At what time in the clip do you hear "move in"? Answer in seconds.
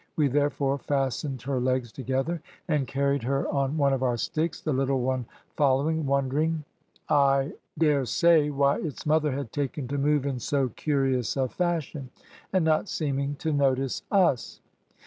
9.99-10.39